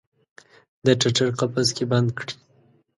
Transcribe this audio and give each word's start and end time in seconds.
د 0.85 0.87
ټټر 1.01 1.27
قفس 1.39 1.67
کې 1.75 1.85
بند 1.91 2.09
کړي 2.17 2.33